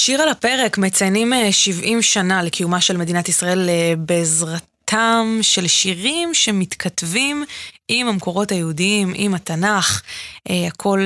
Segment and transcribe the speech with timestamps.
[0.00, 6.34] שיר על הפרק, מציינים 70 אה, שנה לקיומה של מדינת ישראל אה, בעזרתם של שירים
[6.34, 7.44] שמתכתבים
[7.88, 10.02] עם המקורות היהודיים, עם התנ"ך,
[10.50, 11.00] אה, הכל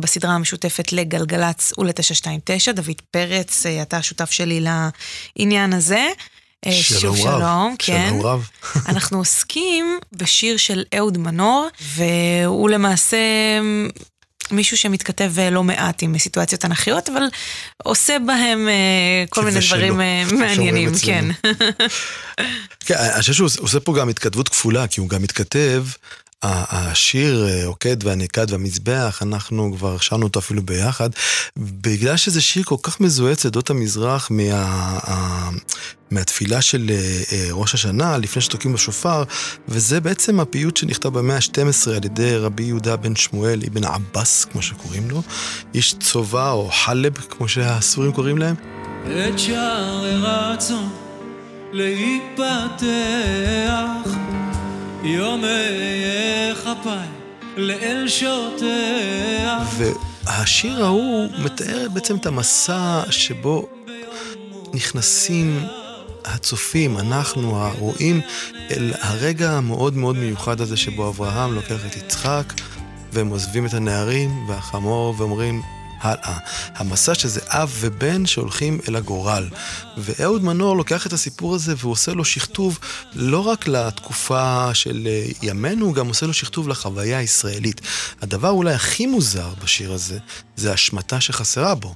[0.00, 2.72] בסדרה המשותפת לגלגלצ ול-929.
[2.72, 4.64] דוד פרץ, אתה השותף שלי
[5.38, 6.06] לעניין הזה.
[6.70, 7.38] שלום שוב רב.
[7.38, 8.06] שלום, כן.
[8.08, 8.48] שלום רב.
[8.88, 13.18] אנחנו עוסקים בשיר של אהוד מנור, והוא למעשה
[14.50, 17.22] מישהו שמתכתב אה, לא מעט עם סיטואציות תנכיות, אבל
[17.82, 21.24] עושה בהם אה, כל מיני דברים אה, מעניינים, כן.
[22.86, 25.84] כן, אני חושב שהוא עושה פה גם התכתבות כפולה, כי הוא גם מתכתב
[26.42, 31.10] השיר עוקד והנקד והמזבח, אנחנו כבר שרנו אותו אפילו ביחד,
[31.56, 35.50] בגלל שזה שיר כל כך מזוהה אצל עדות המזרח מה,
[36.10, 39.22] מהתפילה של אה, אה, ראש השנה, לפני שתוקעים בשופר,
[39.68, 44.62] וזה בעצם הפיוט שנכתב במאה ה-12 על ידי רבי יהודה בן שמואל אבן עבאס, כמו
[44.62, 45.22] שקוראים לו,
[45.74, 48.54] איש צובה או חלב, כמו שהסורים קוראים להם.
[49.04, 50.88] את שערי רצון
[51.72, 52.86] להיפתח,
[55.02, 57.08] יומי כפיי
[57.56, 59.76] לאל שוטח.
[59.76, 63.68] והשיר ההוא מתאר בעצם את המסע שבו
[64.74, 65.60] נכנסים
[66.26, 68.20] הצופים, אנחנו הרואים,
[68.70, 72.52] אל הרגע המאוד מאוד מיוחד הזה שבו אברהם לוקח את יצחק,
[73.12, 75.62] והם עוזבים את הנערים והחמור ואומרים,
[76.00, 76.38] הלאה.
[76.74, 79.48] המסע שזה אב ובן שהולכים אל הגורל.
[79.98, 82.78] ואהוד מנור לוקח את הסיפור הזה והוא עושה לו שכתוב
[83.14, 87.80] לא רק לתקופה של אה, ימינו, הוא גם עושה לו שכתוב לחוויה הישראלית.
[88.22, 90.18] הדבר אולי הכי מוזר בשיר הזה,
[90.56, 91.94] זה השמטה שחסרה בו.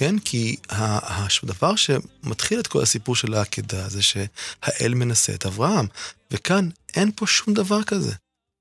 [0.00, 0.18] כן?
[0.18, 5.86] כי הדבר שמתחיל את כל הסיפור של העקדה זה שהאל מנסה את אברהם.
[6.30, 8.12] וכאן אין פה שום דבר כזה.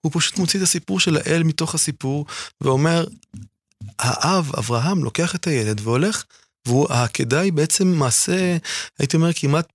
[0.06, 2.26] הוא פשוט מוציא את הסיפור של האל מתוך הסיפור
[2.62, 3.06] ואומר,
[4.00, 6.24] האב, אברהם, לוקח את הילד והולך,
[6.68, 8.58] והעקדה היא בעצם מעשה,
[9.00, 9.68] הייתי אומר, כמעט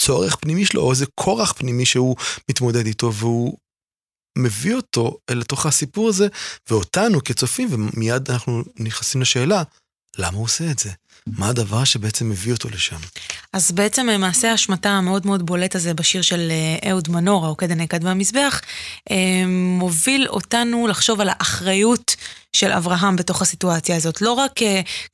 [0.00, 2.16] צורך פנימי שלו, או איזה כורח פנימי שהוא
[2.50, 3.58] מתמודד איתו, והוא
[4.38, 6.28] מביא אותו אל תוך הסיפור הזה,
[6.70, 9.62] ואותנו כצופים, ומיד אנחנו נכנסים לשאלה,
[10.18, 10.90] למה הוא עושה את זה?
[11.26, 12.96] מה הדבר שבעצם מביא אותו לשם?
[13.52, 17.70] אז בעצם אה, מעשה ההשמטה המאוד מאוד בולט הזה בשיר של אה, אהוד מנור, העוקד
[17.70, 18.60] הנקד והמזבח,
[19.10, 19.16] אה,
[19.78, 22.16] מוביל אותנו לחשוב על האחריות
[22.54, 24.22] של אברהם בתוך הסיטואציה הזאת.
[24.22, 24.52] לא רק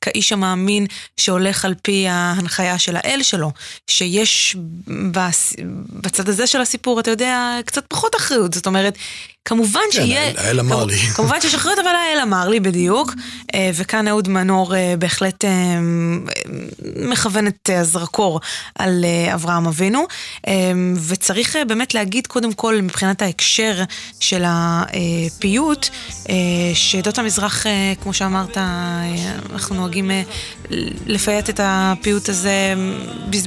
[0.01, 0.85] כאיש המאמין
[1.17, 3.51] שהולך על פי ההנחיה של האל שלו,
[3.87, 4.55] שיש
[5.89, 8.53] בצד הזה של הסיפור, אתה יודע, קצת פחות אחריות.
[8.53, 8.97] זאת אומרת,
[9.45, 10.33] כמובן כן, שיהיה...
[10.33, 10.97] כן, האל אמר לי.
[11.15, 13.13] כמובן שיש אחריות, אבל האל אמר לי בדיוק.
[13.73, 15.45] וכאן אהוד מנור בהחלט
[16.95, 18.39] מכוון את הזרקור
[18.75, 20.05] על אה, אברהם אבינו,
[20.47, 20.71] אה,
[21.07, 23.83] וצריך אה, באמת להגיד קודם כל מבחינת ההקשר
[24.19, 25.89] של הפיוט,
[26.73, 27.30] שעדות המזרח,
[28.01, 28.57] כמו שאמרת,
[29.53, 30.11] אנחנו נוהגים
[31.07, 32.73] לפייט את הפיוט הזה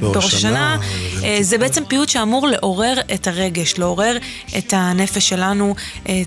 [0.01, 0.77] בראש השנה.
[1.41, 4.17] זה בעצם פיוט שאמור לעורר את הרגש, לעורר
[4.57, 5.75] את הנפש שלנו,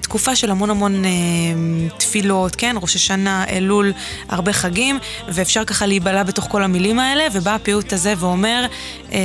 [0.00, 1.02] תקופה של המון המון
[1.96, 2.76] תפילות, כן?
[2.82, 3.92] ראש השנה, אלול,
[4.28, 4.98] הרבה חגים,
[5.28, 8.66] ואפשר ככה להיבלע בתוך כל המילים האלה, ובא הפיוט הזה ואומר,
[9.12, 9.18] אה,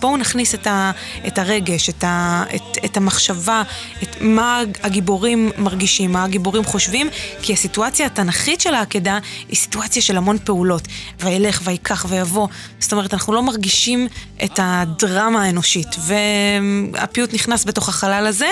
[0.00, 0.90] בואו נכניס את, ה,
[1.26, 3.62] את הרגש, את, ה, את, את המחשבה,
[4.02, 7.08] את מה הגיבורים מרגישים, מה הגיבורים חושבים,
[7.42, 10.88] כי הסיטואציה התנ"כית של העקדה היא סיטואציה של המון פעולות.
[11.20, 12.48] וילך, ויקח, ויבוא.
[12.78, 14.08] זאת אומרת, אנחנו לא מרגישים
[14.44, 15.96] את הדרמה האנושית.
[15.98, 18.50] והפיוט נכנס בתוך החלל הזה,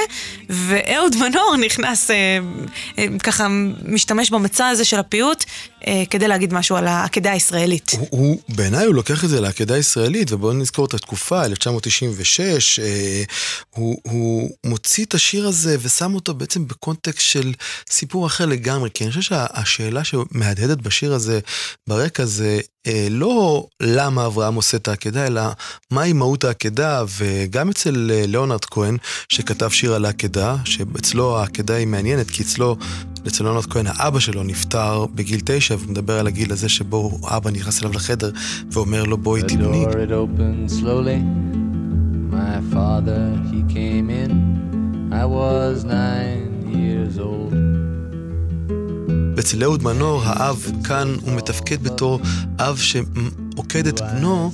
[0.50, 2.38] ואהוד מנור נכנס, אה,
[2.98, 3.46] אה, ככה
[3.84, 5.44] משתמש במצע הזה של הפיוט,
[5.86, 7.90] אה, כדי להגיד משהו על העקדה הישראלית.
[7.92, 13.22] הוא, הוא בעיניי הוא לוקח את זה לעקדה הישראלית, ובואו נזכור את התקופה, 1996, אה,
[13.70, 17.52] הוא, הוא מוציא את השיר הזה ושם אותו בעצם בקונטקסט של
[17.90, 21.40] סיפור אחר לגמרי, כי אני חושב שהשאלה שמהדהדת בשיר הזה,
[21.86, 22.41] ברקע זה
[22.86, 25.42] אה, לא למה אברהם עושה את העקדה, אלא
[25.90, 28.96] מהי מהות העקדה, וגם אצל אה, ליאונרד כהן,
[29.28, 32.76] שכתב שיר על העקדה, שאצלו העקדה היא מעניינת, כי אצלו,
[33.26, 37.50] אצל ליאונרד כהן, האבא שלו נפטר בגיל תשע, והוא מדבר על הגיל הזה שבו אבא
[37.50, 38.30] נכנס אליו לחדר
[38.72, 39.86] ואומר לו בואי תבני.
[42.42, 44.32] My father, he came in,
[45.12, 47.71] I was nine years old.
[49.42, 52.20] אצל אהוד מנור, האב כאן הוא מתפקד בתור
[52.58, 52.78] אב
[53.62, 54.52] שעוקד את בנו,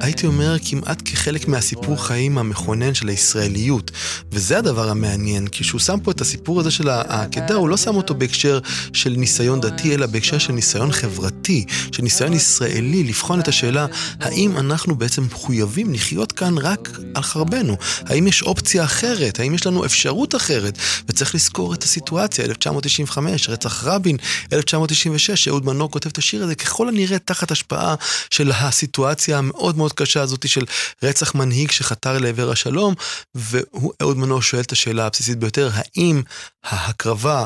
[0.00, 3.90] הייתי אומר כמעט כחלק מהסיפור חיים המכונן של הישראליות.
[4.32, 7.96] וזה הדבר המעניין, כי כשהוא שם פה את הסיפור הזה של העקדה, הוא לא שם
[7.96, 8.58] אותו בהקשר
[8.92, 13.86] של ניסיון דתי, אלא בהקשר של ניסיון חברתי, של ניסיון ישראלי, לבחון את השאלה,
[14.20, 17.76] האם אנחנו בעצם מחויבים לחיות כאן רק על חרבנו?
[18.06, 19.40] האם יש אופציה אחרת?
[19.40, 20.78] האם יש לנו אפשרות אחרת?
[21.08, 24.16] וצריך לזכור את הסיטואציה, 1995, רצח רבין,
[24.52, 27.94] 1996, אהוד מנור כותב את השיר הזה, ככל הנראה תחת השפעה
[28.30, 30.64] של של הסיטואציה המאוד מאוד קשה הזאת של
[31.02, 32.94] רצח מנהיג שחתר לעבר השלום,
[33.34, 36.22] ואהוד מנור שואל את השאלה הבסיסית ביותר, האם
[36.64, 37.44] ההקרבה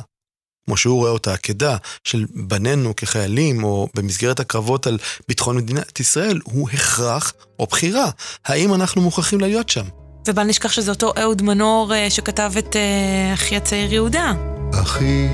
[0.66, 4.98] כמו שהוא רואה אותה, עקדה של בנינו כחיילים, או במסגרת הקרבות על
[5.28, 8.10] ביטחון מדינת ישראל, הוא הכרח או בחירה.
[8.44, 9.84] האם אנחנו מוכרחים להיות שם?
[10.28, 14.32] ובל נשכח שזה אותו אהוד מנור אה, שכתב את אה, אחי הצעיר יהודה.
[14.74, 15.28] אחי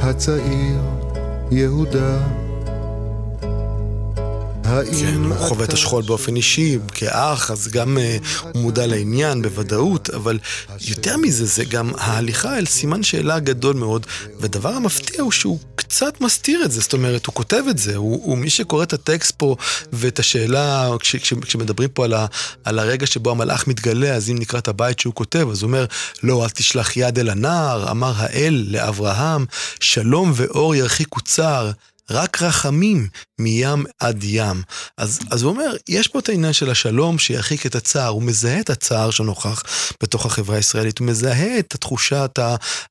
[0.00, 0.80] הצעיר
[1.50, 2.41] יהודה
[4.64, 10.10] כן, הוא חווה את השכול באופן אישי, כאח, אז גם uh, הוא מודע לעניין בוודאות,
[10.10, 10.38] אבל
[10.80, 14.06] יותר מזה, זה גם ההליכה אל סימן שאלה גדול מאוד,
[14.40, 18.20] והדבר המפתיע הוא שהוא קצת מסתיר את זה, זאת אומרת, הוא כותב את זה, הוא,
[18.24, 19.56] הוא מי שקורא את הטקסט פה
[19.92, 22.26] ואת השאלה, כש, כש, כשמדברים פה על, ה,
[22.64, 25.86] על הרגע שבו המלאך מתגלה, אז אם נקרא את הבית שהוא כותב, אז הוא אומר,
[26.22, 29.46] לא, אל תשלח יד אל הנער, אמר האל לאברהם,
[29.80, 31.70] שלום ואור ירחיקו צער.
[32.12, 34.62] רק רחמים מים עד ים.
[34.98, 38.60] אז, אז הוא אומר, יש פה את העניין של השלום שירחיק את הצער, הוא מזהה
[38.60, 39.62] את הצער שנוכח
[40.02, 42.38] בתוך החברה הישראלית, הוא מזהה את התחושת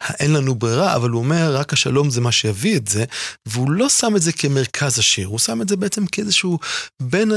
[0.01, 3.05] האין לנו ברירה, אבל הוא אומר, רק השלום זה מה שיביא את זה,
[3.45, 6.59] והוא לא שם את זה כמרכז השיר, הוא שם את זה בעצם כאיזשהו,
[7.01, 7.31] בין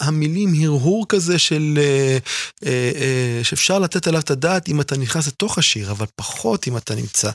[0.00, 2.18] המילים הרהור כזה של, אה,
[2.66, 6.76] אה, אה, שאפשר לתת עליו את הדעת אם אתה נכנס לתוך השיר, אבל פחות אם
[6.76, 7.30] אתה נמצא.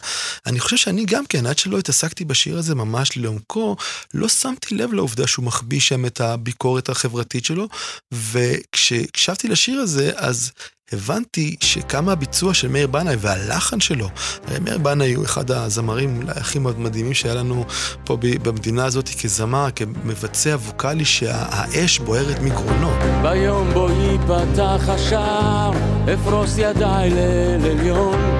[0.45, 3.75] אני חושב שאני גם כן, עד שלא התעסקתי בשיר הזה ממש לעומקו,
[4.13, 7.67] לא שמתי לב לעובדה שהוא מחביא שם את הביקורת החברתית שלו,
[8.11, 10.51] וכשהקשבתי לשיר הזה, אז
[10.91, 14.09] הבנתי שכמה הביצוע של מאיר בנאי והלחן שלו,
[14.47, 17.65] הרי מאיר בנאי הוא אחד הזמרים אולי הכי מדהימים שהיה לנו
[18.05, 22.91] פה במדינה הזאת כזמר, כמבצע ווקאלי שהאש בוערת מגרונו.
[23.21, 25.71] ביום בו ייפתח השער,
[26.13, 28.32] אפרוס ידיי ליל עליון.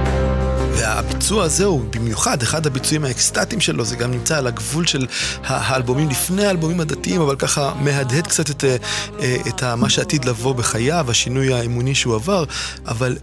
[0.95, 5.07] והביצוע הזה הוא במיוחד אחד הביצועים האקסטטיים שלו, זה גם נמצא על הגבול של
[5.44, 11.06] האלבומים לפני האלבומים הדתיים, אבל ככה מהדהד קצת את, אה, את מה שעתיד לבוא בחייו,
[11.10, 12.44] השינוי האמוני שהוא עבר,
[12.86, 13.18] אבל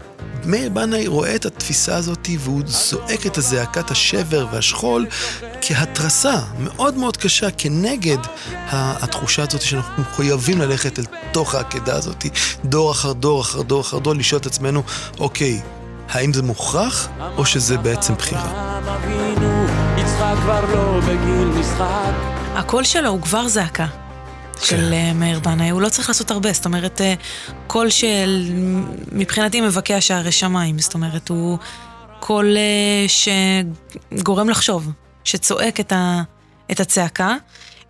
[0.45, 5.05] מאיר בנאי רואה את התפיסה הזאת והוא זועק את הזעקת השבר והשכול
[5.61, 8.17] כהתרסה מאוד מאוד קשה כנגד
[8.71, 12.25] התחושה הזאת שאנחנו מחויבים ללכת אל תוך העקדה הזאת,
[12.65, 14.83] דור אחר דור אחר דור אחר דור, לשאול את עצמנו,
[15.19, 15.61] אוקיי,
[16.11, 18.79] האם זה מוכרח, או שזה בעצם בחירה?
[22.55, 23.87] הקול שלו הוא כבר זעקה.
[24.63, 24.93] של כן.
[24.93, 27.13] אה, מאיר בנאי, הוא לא צריך לעשות הרבה, זאת אומרת, אה,
[27.67, 28.51] קול של,
[29.11, 31.57] מבחינתי מבקע שערי שמיים, זאת אומרת, הוא
[32.19, 33.05] קול אה,
[34.17, 34.91] שגורם לחשוב,
[35.23, 36.21] שצועק את, ה,
[36.71, 37.35] את הצעקה.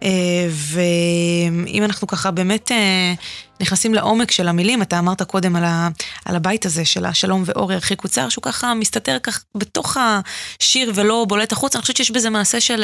[0.03, 3.13] אה, ואם אנחנו ככה באמת אה,
[3.61, 5.89] נכנסים לעומק של המילים, אתה אמרת קודם על, ה,
[6.25, 11.25] על הבית הזה של השלום ואור ירחיקו צער, שהוא ככה מסתתר כך בתוך השיר ולא
[11.27, 12.83] בולט החוץ, אני חושבת שיש בזה מעשה של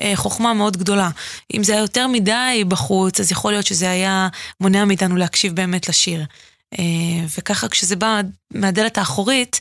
[0.00, 1.10] אה, חוכמה מאוד גדולה.
[1.54, 4.28] אם זה היה יותר מדי בחוץ, אז יכול להיות שזה היה
[4.60, 6.24] מונע מאיתנו להקשיב באמת לשיר.
[7.38, 8.20] וככה כשזה בא
[8.50, 9.60] מהדלת האחורית,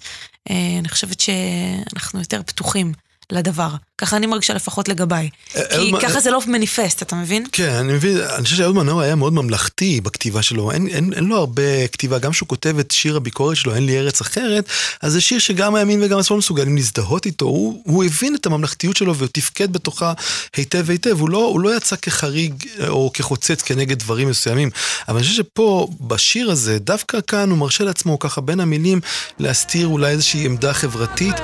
[0.50, 2.94] אני חושבת שאנחנו יותר פתוחים
[3.32, 3.70] לדבר.
[3.98, 5.30] ככה אני מרגישה לפחות לגביי.
[5.56, 7.46] אה, כי ככה זה לא מניפסט, אתה מבין?
[7.52, 8.18] כן, אני מבין.
[8.18, 10.72] אני חושב שאהוד מנור היה מאוד ממלכתי בכתיבה שלו.
[10.72, 14.00] אין, אין, אין לו הרבה כתיבה, גם כשהוא כותב את שיר הביקורת שלו, אין לי
[14.00, 14.70] ארץ אחרת,
[15.02, 17.46] אז זה שיר שגם הימין וגם השמאל מסוגלים להזדהות איתו.
[17.46, 20.14] הוא, הוא הבין את הממלכתיות שלו ותפקד בתוכה
[20.56, 21.20] היטב היטב.
[21.20, 24.70] הוא לא, הוא לא יצא כחריג אה, או כחוצץ כנגד דברים מסוימים.
[25.08, 29.02] אבל אני חושב שפה, בשיר הזה, דווקא כאן הוא מרשה לעצמו ככה בין המילים
[29.40, 31.36] להסתיר אולי איזושהי עמדה חברתית.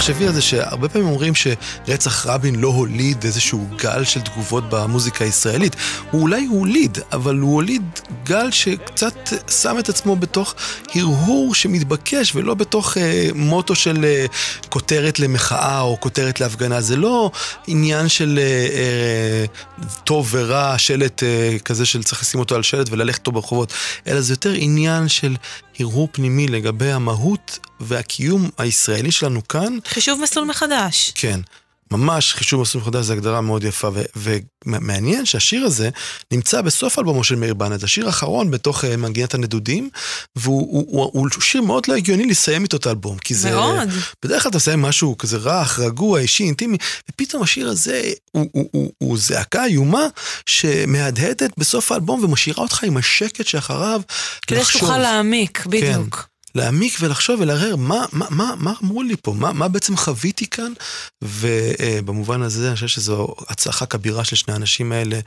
[0.00, 5.24] תחשבי על זה שהרבה פעמים אומרים שרצח רבין לא הוליד איזשהו גל של תגובות במוזיקה
[5.24, 5.76] הישראלית.
[6.10, 7.82] הוא אולי הוליד, אבל הוא הוליד
[8.24, 10.54] גל שקצת שם את עצמו בתוך
[10.94, 14.26] הרהור שמתבקש ולא בתוך אה, מוטו של אה,
[14.68, 16.80] כותרת למחאה או כותרת להפגנה.
[16.80, 17.30] זה לא
[17.66, 19.44] עניין של אה, אה,
[20.04, 23.72] טוב ורע, שלט אה, כזה של צריך לשים אותו על שלט וללכת אותו ברחובות,
[24.06, 25.36] אלא זה יותר עניין של
[25.80, 29.78] הרהור פנימי לגבי המהות והקיום הישראלי שלנו כאן.
[29.86, 31.12] חישוב מסלול מחדש.
[31.14, 31.40] כן.
[31.92, 35.90] ממש חישוב מסלול מחדש זה הגדרה מאוד יפה, ומעניין שהשיר הזה
[36.30, 39.90] נמצא בסוף אלבומו של מאיר בנט, השיר האחרון בתוך uh, מנגינת הנדודים,
[40.36, 43.50] והוא הוא, הוא, הוא, שיר מאוד לא הגיוני לסיים איתו את האלבום, כי זה...
[43.50, 43.88] מאוד.
[44.24, 46.76] בדרך כלל אתה מסיים משהו כזה רך, רגוע, אישי, אינטימי,
[47.10, 50.06] ופתאום השיר הזה הוא, הוא, הוא, הוא זעקה איומה
[50.46, 54.00] שמהדהדת בסוף האלבום ומשאירה אותך עם השקט שאחריו
[54.46, 56.16] כדי שתוכל להעמיק, בדיוק.
[56.16, 56.29] כן.
[56.54, 60.72] להעמיק ולחשוב ולערער מה, מה, מה, מה אמרו לי פה, מה, מה בעצם חוויתי כאן,
[61.22, 65.18] ובמובן הזה אני חושב שזו הצלחה כבירה של שני האנשים האלה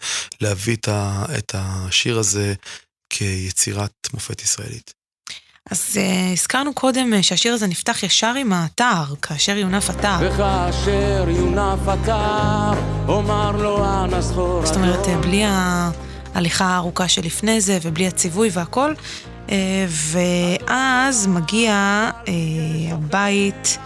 [0.41, 2.53] להביא את, ה, את השיר הזה
[3.09, 4.93] כיצירת מופת ישראלית.
[5.71, 10.17] אז uh, הזכרנו קודם uh, שהשיר הזה נפתח ישר עם האתר, כאשר יונף אתר.
[10.21, 12.71] וכאשר יונף אתר,
[13.07, 18.93] אומר לו אנא סחור זאת אומרת, uh, בלי ההליכה הארוכה שלפני זה, ובלי הציווי והכל.
[19.47, 19.51] Uh,
[19.89, 22.29] ואז מגיע uh,
[22.91, 23.77] הבית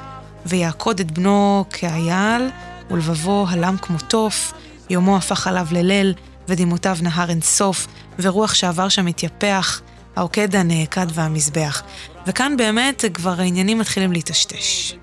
[0.46, 2.50] ויעקוד את בנו כאייל,
[2.92, 4.54] ולבבו הלם כמו תוף,
[4.90, 6.14] יומו הפך עליו לליל,
[6.48, 7.88] ודמעותיו נהר אין סוף,
[8.20, 9.82] ורוח שעבר שם מתייפח.
[10.18, 11.84] העוקד הנעקד והמזבח.
[12.28, 14.94] וכאן באמת כבר העניינים מתחילים להיטשטש.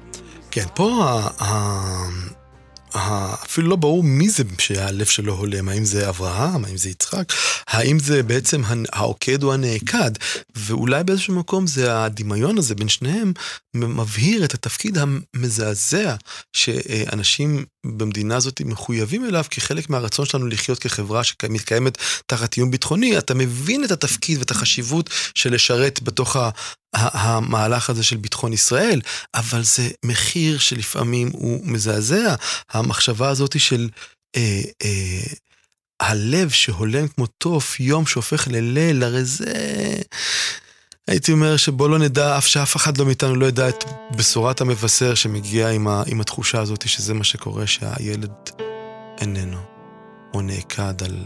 [0.51, 1.19] כן, פה
[3.45, 7.33] אפילו לא ברור מי זה שהלב שלו הולם, האם זה אברהם, האם זה יצחק,
[7.69, 10.11] האם זה בעצם העוקד או הנעקד,
[10.57, 13.33] ואולי באיזשהו מקום זה הדמיון הזה בין שניהם
[13.75, 16.15] מבהיר את התפקיד המזעזע
[16.53, 23.35] שאנשים במדינה הזאת מחויבים אליו כחלק מהרצון שלנו לחיות כחברה שמתקיימת תחת איום ביטחוני, אתה
[23.35, 26.37] מבין את התפקיד ואת החשיבות של לשרת בתוך
[26.95, 29.01] המהלך הזה של ביטחון ישראל,
[29.35, 32.35] אבל זה מחיר שלפעמים הוא מזעזע.
[32.71, 33.89] המחשבה הזאת של
[34.37, 35.23] אה, אה,
[36.01, 39.53] הלב שהולם כמו תוף, יום שהופך לליל, הרי זה...
[41.09, 43.85] הייתי אומר שבוא לא נדע, אף שאף אחד לא מאיתנו לא ידע את
[44.17, 48.33] בשורת המבשר שמגיע עם, ה, עם התחושה הזאת שזה מה שקורה, שהילד
[49.21, 49.59] איננו,
[50.35, 51.25] או נעקד על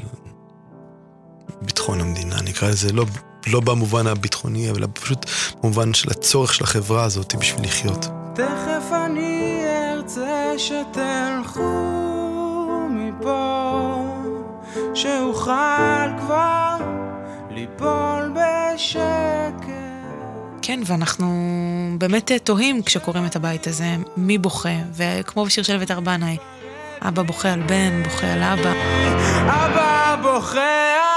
[1.62, 3.06] ביטחון המדינה, נקרא לזה לא
[3.52, 5.26] לא במובן הביטחוני, אלא פשוט
[5.62, 8.06] במובן של הצורך של החברה הזאת בשביל לחיות.
[8.34, 9.62] תכף אני
[9.92, 11.62] ארצה שתלכו
[12.90, 14.04] מפה,
[14.94, 16.76] שאוכל כבר
[17.50, 19.68] ליפול בשקט.
[20.62, 21.26] כן, ואנחנו
[21.98, 26.36] באמת תוהים כשקוראים את הבית הזה, מי בוכה, וכמו בשיר של אביתר בנאי,
[27.00, 28.72] אבא בוכה על בן, בוכה על אבא.
[29.46, 31.07] אבא בוכה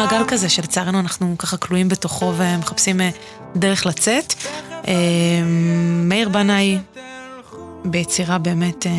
[0.00, 3.10] מעגל כזה שלצערנו אנחנו ככה כלואים בתוכו ומחפשים אה,
[3.56, 4.34] דרך לצאת.
[4.88, 4.94] אה,
[6.04, 6.78] מאיר בנאי
[7.84, 8.92] ביצירה באמת אה,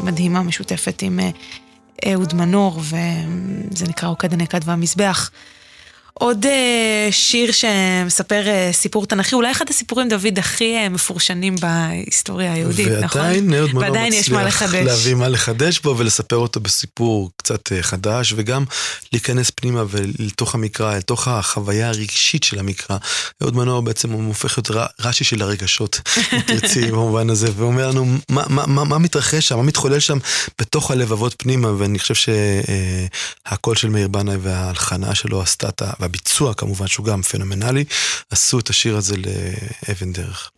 [0.00, 1.20] מדהימה, משותפת עם
[2.08, 5.30] אהוד מנור, וזה נקרא עוקד הנקד והמזבח.
[6.18, 12.52] עוד uh, שיר שמספר uh, סיפור תנכי, אולי אחד הסיפורים, דוד, הכי uh, מפורשנים בהיסטוריה
[12.52, 13.20] היהודית, ועדיין נכון?
[13.20, 18.64] ועדיין אהוד מנור מצליח להביא מה לחדש בו ולספר אותו בסיפור קצת חדש, וגם
[19.12, 22.96] להיכנס פנימה ולתוך המקרא, לתוך החוויה הרגשית של המקרא.
[23.42, 26.00] אהוד מנור בעצם הוא הופך להיות רש"י של הרגשות,
[26.32, 30.18] אם תרצי במובן הזה, ואומר לנו מה, מה, מה, מה מתרחש שם, מה מתחולל שם
[30.58, 36.05] בתוך הלבבות פנימה, ואני חושב שהקול של מאיר בנאי וההלחנה שלו עשתה את ה...
[36.06, 37.84] והביצוע כמובן שהוא גם פנומנלי,
[38.30, 40.50] עשו את השיר הזה לאבן דרך.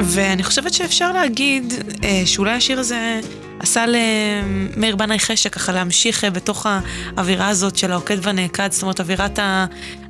[0.00, 1.74] ואני חושבת שאפשר להגיד
[2.04, 3.20] אה, שאולי השיר הזה
[3.60, 6.66] עשה למאיר בנאי חשק ככה להמשיך אה, בתוך
[7.16, 9.38] האווירה הזאת של העוקד והנעקד, זאת אומרת אווירת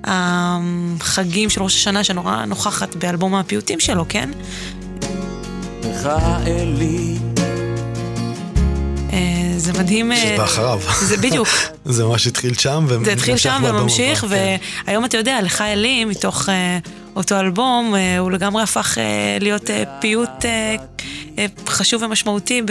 [0.05, 4.31] החגים של ראש השנה שנורא נוכחת באלבום הפיוטים שלו, כן?
[6.47, 7.19] אלי
[9.61, 10.13] זה מדהים.
[10.17, 10.81] שזה בא אחריו.
[11.01, 11.49] זה בדיוק.
[11.85, 12.87] זה ממש התחיל שם.
[13.05, 14.27] זה התחיל שם וממשיך, כן.
[14.87, 16.49] והיום אתה יודע, לך אלי, מתוך
[17.21, 18.99] אותו אלבום, הוא לגמרי הפך
[19.41, 20.45] להיות פיוט
[21.69, 22.63] חשוב ומשמעותי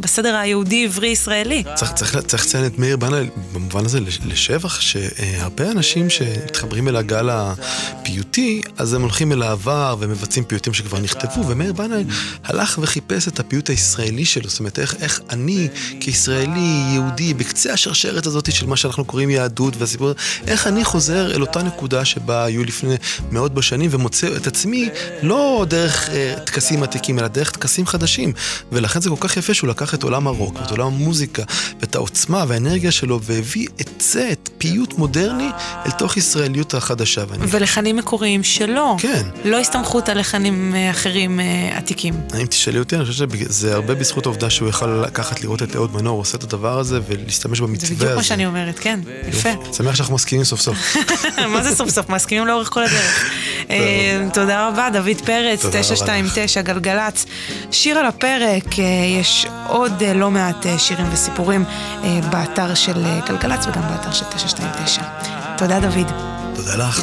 [0.00, 1.64] בסדר היהודי-עברי-ישראלי.
[1.74, 8.94] צריך, לציין את מאיר בנאי במובן הזה לשבח, שהרבה אנשים שמתחברים אל הגל הפיוטי, אז
[8.94, 12.04] הם הולכים אל העבר ומבצעים פיוטים שכבר נכתבו, ומאיר בנאי
[12.44, 15.68] הלך וחיפש את הפיוט הישראלי שלו, זאת אומרת, איך, איך אני
[16.00, 20.12] כישראלי, יהודי, בקצה השרשרת הזאת של מה שאנחנו קוראים יהדות והסיפור,
[20.46, 22.94] איך אני חוזר אל אותה נקודה שבה היו לפני
[23.30, 24.88] מאות בשנים ומוצא את עצמי
[25.22, 28.32] לא דרך אה, טקסים עתיקים, אלא דרך טקסים חדשים.
[28.72, 31.42] ולכן זה כל כך יפה שהוא לקח את עולם הרוק, ואת עולם המוזיקה,
[31.80, 35.48] ואת העוצמה והאנרגיה שלו, והביא את זה, את פיוט מודרני,
[35.86, 37.24] אל תוך ישראליות החדשה.
[37.28, 37.44] ואני...
[37.48, 38.96] ולחנים מקוריים שלו.
[38.98, 39.22] כן.
[39.44, 42.14] לא הסתמכות על לחנים אה, אחרים אה, עתיקים.
[42.40, 45.94] אם תשאלי אותי, אני חושב שזה הרבה בזכות העובדה שהוא יכל לקחת לראות את אהוד
[45.94, 47.94] מנור עושה את הדבר הזה ולהשתמש במתווה הזה.
[47.94, 49.48] זה בדיוק מה שאני אומרת, כן, יפה.
[49.72, 50.96] שמח שאנחנו מסכימים סוף סוף.
[51.52, 52.08] מה זה סוף סוף?
[52.08, 53.30] מסכימים לאורך כל הדרך.
[53.70, 57.26] אה, תודה רבה, דוד פרץ, 929 גלגלצ.
[57.70, 58.84] שיר על הפרק, אה,
[59.20, 61.64] יש עוד אה, לא מעט שירים וסיפורים
[62.30, 65.02] באתר של גלגלצ וגם באתר של 929.
[65.58, 66.12] תודה, דוד.
[66.54, 67.02] תודה לך.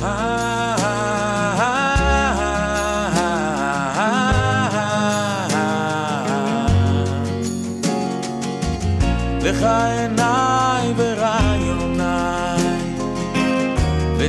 [0.00, 0.53] לך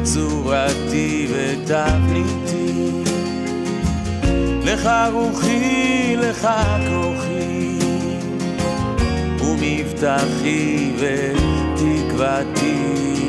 [0.06, 2.92] בצורתי ותבניתי.
[4.64, 6.48] לך רוחי, לך
[6.90, 7.80] כוחי,
[9.40, 11.32] ומבטחי ו...
[11.76, 13.25] תקוותי